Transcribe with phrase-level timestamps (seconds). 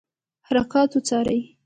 [0.47, 1.39] حرکات وڅاري.